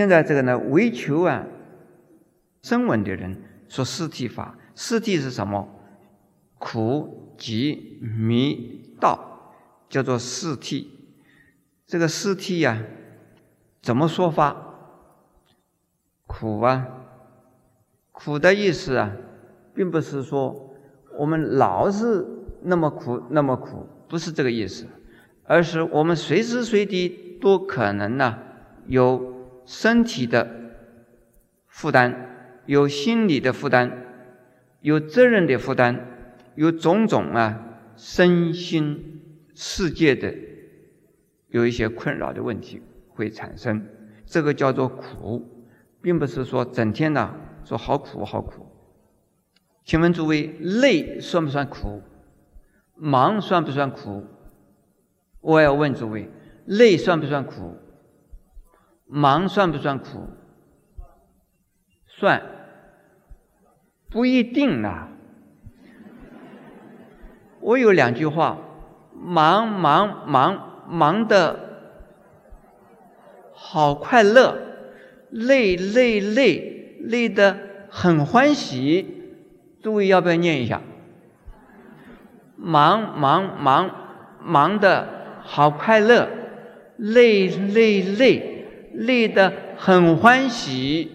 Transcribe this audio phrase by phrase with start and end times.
[0.00, 1.46] 现在这个呢，为求啊，
[2.62, 3.36] 声闻的人
[3.68, 5.68] 说四谛法，四谛是什么？
[6.56, 9.52] 苦、集、迷、道，
[9.90, 10.86] 叫做四谛。
[11.86, 12.82] 这个四谛呀，
[13.82, 14.56] 怎么说法？
[16.26, 16.88] 苦啊，
[18.10, 19.12] 苦的意思啊，
[19.74, 20.74] 并不是说
[21.18, 22.26] 我们老是
[22.62, 24.86] 那么苦那么苦，不是这个意思，
[25.44, 28.38] 而是我们随时随地都可能呢
[28.86, 29.38] 有。
[29.70, 30.50] 身体的
[31.68, 32.12] 负担，
[32.66, 33.92] 有心理的负担，
[34.80, 35.96] 有责任的负担，
[36.56, 39.22] 有种种啊身心
[39.54, 40.34] 世界的
[41.50, 43.86] 有一些困扰的问题会产生，
[44.26, 45.48] 这个叫做苦，
[46.02, 48.66] 并不是说整天呢说好苦好苦。
[49.84, 52.02] 请问诸位，累算不算苦？
[52.96, 54.24] 忙算不算苦？
[55.40, 56.28] 我要问诸位，
[56.66, 57.76] 累算不算苦？
[59.10, 60.28] 忙算不算苦？
[62.06, 62.42] 算，
[64.08, 65.08] 不一定啊。
[67.60, 68.58] 我有两句话：
[69.12, 71.58] 忙忙忙忙的
[73.52, 74.56] 好快乐，
[75.30, 77.58] 累累累累的
[77.90, 79.16] 很欢喜。
[79.82, 80.80] 诸位要不要念一下？
[82.56, 83.90] 忙忙忙
[84.42, 85.08] 忙的
[85.42, 86.28] 好快乐，
[86.96, 88.49] 累累累。
[88.92, 91.10] 累得很欢喜，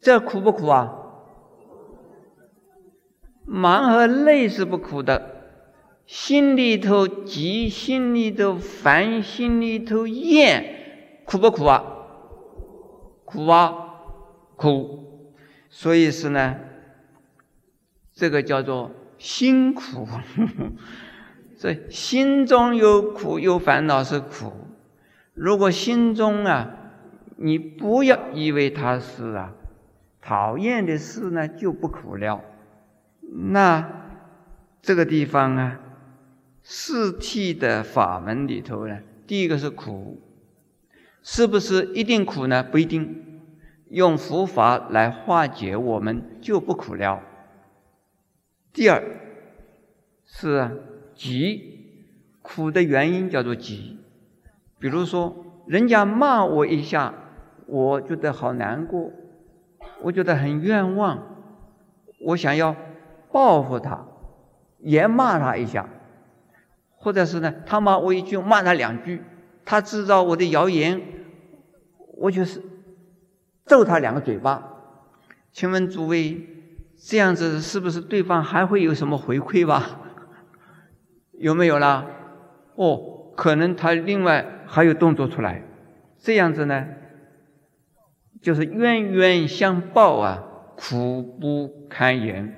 [0.00, 1.00] 这苦不苦啊？
[3.46, 5.44] 忙和累是不苦的，
[6.06, 11.84] 心里头急，心里头烦，心里头厌，苦不苦啊？
[13.24, 13.74] 苦啊，
[14.56, 15.00] 苦。
[15.68, 16.56] 所以是呢，
[18.14, 20.06] 这个叫做辛苦。
[21.58, 24.52] 这心中有苦有烦恼是苦。
[25.34, 26.70] 如果心中啊，
[27.36, 29.52] 你不要以为它是啊
[30.22, 32.40] 讨厌的事呢，就不苦了。
[33.20, 34.06] 那
[34.80, 35.80] 这个地方啊，
[36.62, 40.22] 四谛的法门里头呢，第一个是苦，
[41.22, 42.62] 是不是一定苦呢？
[42.62, 43.22] 不一定。
[43.90, 47.22] 用佛法来化解，我们就不苦了。
[48.72, 49.00] 第二
[50.24, 50.82] 是
[51.14, 52.08] 急，
[52.42, 53.98] 苦的原因叫做急。
[54.84, 55.34] 比如说，
[55.66, 57.14] 人家骂我一下，
[57.64, 59.10] 我觉得好难过，
[60.02, 61.26] 我觉得很冤枉，
[62.20, 62.76] 我想要
[63.32, 64.04] 报复他，
[64.80, 65.88] 也骂他一下，
[66.96, 69.22] 或者是呢，他骂我一句，骂他两句，
[69.64, 71.00] 他制造我的谣言，
[72.18, 72.60] 我就是
[73.64, 74.70] 揍他两个嘴巴。
[75.50, 76.46] 请问诸位，
[77.08, 79.98] 这样子是不是对方还会有什么回馈吧？
[81.38, 82.04] 有没有啦？
[82.74, 84.46] 哦，可能他另外。
[84.66, 85.62] 还有动作出来，
[86.18, 86.88] 这样子呢，
[88.42, 90.42] 就是冤冤相报啊，
[90.74, 92.56] 苦不堪言。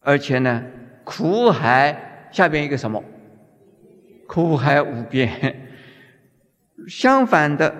[0.00, 0.64] 而且呢，
[1.04, 3.04] 苦海下边一个什么？
[4.26, 5.68] 苦海无边。
[6.88, 7.72] 相反的，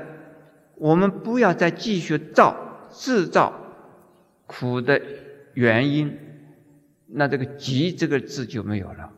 [0.77, 2.55] 我们不要再继续造
[2.91, 3.53] 制造
[4.47, 5.01] 苦的
[5.55, 6.17] 原因，
[7.09, 9.11] 那这个“急”这个字就没有了。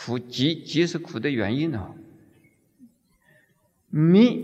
[0.00, 1.92] 苦急急是苦的原因呢。
[3.90, 4.38] 灭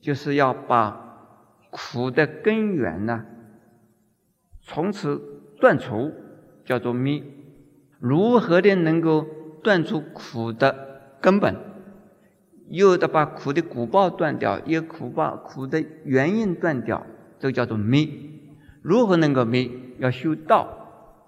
[0.00, 1.30] 就是要把
[1.70, 3.26] 苦的根源呢，
[4.62, 6.12] 从此断除，
[6.64, 7.22] 叫做灭。
[8.00, 9.24] 如何的能够
[9.62, 11.54] 断除苦的根本？
[12.68, 17.06] 又得把苦的果报断掉，也苦报苦的原因断掉，
[17.38, 18.08] 这叫做灭。
[18.82, 19.70] 如何能够灭？
[20.00, 21.22] 要修道，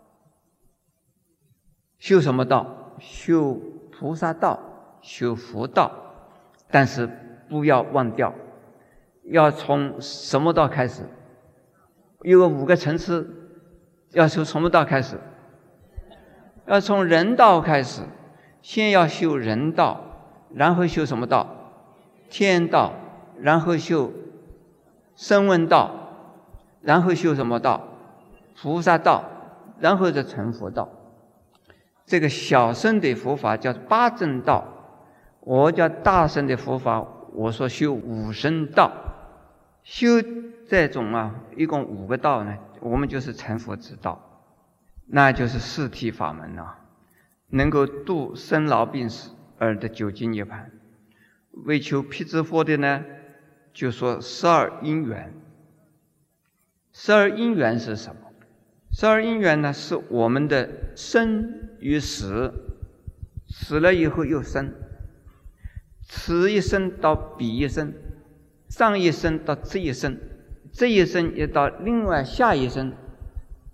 [2.00, 2.75] 修什么道？
[3.00, 3.60] 修
[3.91, 4.59] 菩萨道，
[5.00, 5.91] 修佛道。
[6.70, 7.09] 但是
[7.48, 8.34] 不要忘掉，
[9.25, 11.03] 要从什么道开始？
[12.22, 13.26] 有五个层次，
[14.10, 15.16] 要从什么道开始？
[16.66, 18.03] 要从人道开始，
[18.60, 20.00] 先要修人道，
[20.53, 21.47] 然后修什么道？
[22.28, 22.92] 天道，
[23.38, 24.12] 然后修
[25.16, 25.90] 声闻道，
[26.82, 27.82] 然后修什么道？
[28.61, 29.25] 菩萨道，
[29.78, 30.90] 然后再成佛道。
[32.08, 34.75] 这个小乘的佛法叫八正道。
[35.40, 38.93] 我叫大圣的佛法，我说修五声道，
[39.82, 40.08] 修
[40.69, 44.20] 这种啊，一共五个道呢，我们就是成佛之道，
[45.06, 46.75] 那就是四谛法门呐，
[47.49, 50.66] 能够度生老病死而得究竟涅槃。
[51.64, 53.04] 为求辟支佛的呢，
[53.72, 55.32] 就说十二因缘。
[56.93, 58.20] 十二因缘是什么？
[58.93, 62.52] 十二因缘呢，是我们的生于死，
[63.48, 64.72] 死了以后又生。
[66.10, 67.92] 此一生到彼一生，
[68.69, 70.19] 上一生到这一生，
[70.72, 72.92] 这一生也到另外下一生，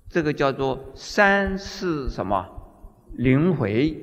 [0.08, 2.46] 这个叫做三世什么
[3.16, 3.96] 轮回，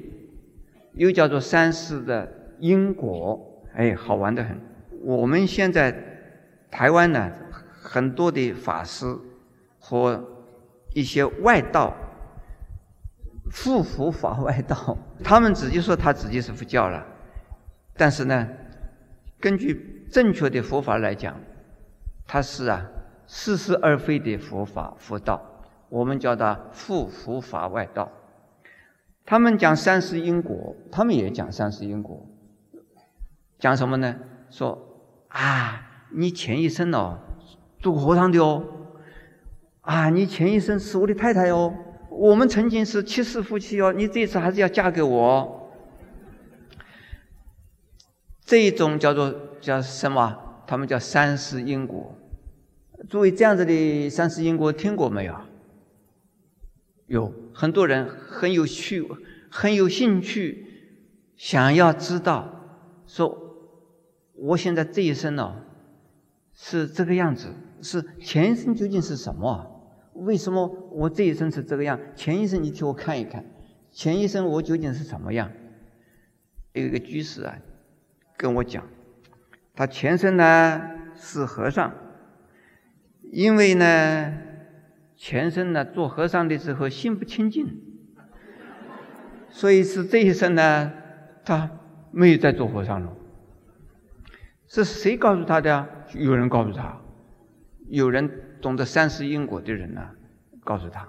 [0.94, 4.58] 又叫做三世的因果，哎，好玩的很。
[5.04, 5.94] 我们现在
[6.70, 7.32] 台湾呢，
[7.82, 9.06] 很多的法师
[9.78, 10.24] 和
[10.94, 11.96] 一些外道。
[13.52, 17.06] 复佛法外道， 他们自己说他自己是佛教了，
[17.96, 18.48] 但是呢，
[19.40, 21.36] 根据正确的佛法来讲，
[22.26, 22.90] 他是啊
[23.28, 25.42] 似是而非的佛法佛道，
[25.90, 28.10] 我们叫他复佛法外道。
[29.26, 32.26] 他们讲三世因果，他们也讲三世因果，
[33.60, 34.16] 讲什么呢？
[34.50, 34.78] 说
[35.28, 37.20] 啊，你前一生哦
[37.80, 38.64] 做和尚的哦，
[39.82, 41.74] 啊，你前一生是我的太太哦。
[42.12, 45.72] 我们曾经是七世夫妻哦，你这次还是要嫁给我？
[48.44, 50.38] 这一种叫做叫什么？
[50.68, 52.14] 他们叫三世因果。
[53.10, 55.36] 诸位这样子的三世因果听过没有？
[57.08, 59.08] 有很多人很有趣，
[59.50, 60.68] 很有兴趣，
[61.38, 63.38] 想要知道，说
[64.36, 65.64] 我现在这一生呢
[66.54, 69.81] 是这个样子，是前生究竟是什么？
[70.14, 72.00] 为什么我这一生是这个样？
[72.16, 73.46] 前一生你替我看一看，
[73.92, 75.52] 前一生我究竟是什么样？
[76.74, 77.58] 有一个居士啊，
[78.38, 78.86] 跟我讲，
[79.76, 80.82] 他前生呢
[81.16, 81.94] 是和尚，
[83.32, 84.34] 因为呢
[85.16, 87.82] 前生呢做和尚的时候心不清净，
[89.50, 90.94] 所以是这一生呢
[91.44, 91.70] 他
[92.12, 93.14] 没有再做和尚了。
[94.68, 95.88] 这是谁告诉他的？
[96.14, 97.02] 有人告诉他，
[97.92, 98.30] 有人。
[98.62, 100.08] 懂得三世因果的人呢，
[100.64, 101.04] 告诉他：“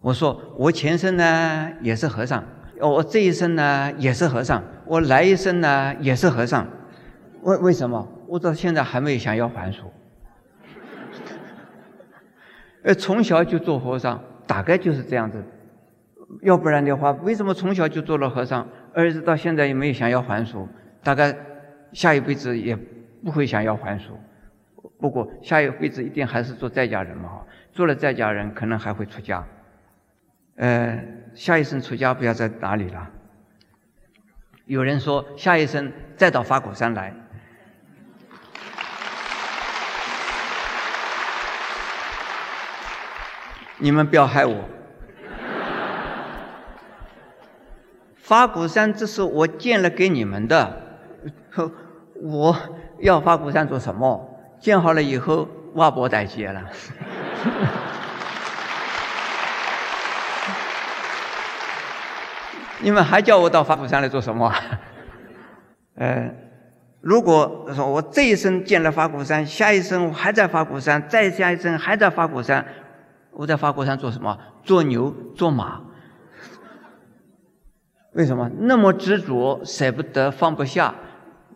[0.00, 2.42] 我说我前生呢也是和尚，
[2.80, 6.66] 我这一生呢也是和尚，我来一生呢也是和尚。
[7.42, 8.08] 为为什么？
[8.26, 9.92] 我到现在还没有想要还俗。
[12.84, 15.44] 呃，从小就做和尚，大概就是这样子。
[16.40, 20.66] 要不然的话，为什么从小就做了和尚，儿子到现在也没有想要还俗？
[21.02, 21.36] 大概
[21.92, 22.74] 下一辈子也
[23.22, 24.18] 不会想要还俗。”
[24.98, 29.44] 不过下一辈子一定还是做在家人嘛，做了在家人可能还会出家。
[30.56, 31.04] 呃，
[31.34, 33.10] 下一生出家不要在哪里了？
[34.64, 37.14] 有人说下一生再到花果山来。
[43.78, 44.64] 你们不要害我。
[48.26, 50.82] 花果山这是我建了给你们的，
[52.14, 52.56] 我
[53.00, 54.35] 要花果山做什么？
[54.60, 56.62] 建好了以后，挖博待接了。
[62.80, 64.52] 你们还叫我到花果山来做什么？
[65.96, 66.30] 呃，
[67.00, 72.66] 如果说我这一生建了花果山，下一生我还在花果山，再下一生还在花果山，
[73.32, 74.38] 我在花果山做什么？
[74.62, 75.80] 做牛做马？
[78.12, 80.94] 为什么那么执着，舍不得放不下？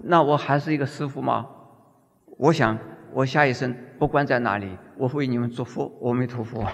[0.03, 1.47] 那我还是一个师傅吗？
[2.41, 2.77] 我想。
[3.13, 6.65] 我下一生不管在哪里，我为你们祝福，阿弥陀佛。